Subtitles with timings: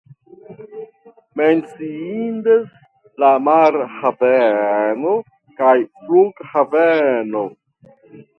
[1.41, 2.63] Menciindas
[3.25, 5.13] la marhaveno
[5.61, 7.47] kaj flughaveno.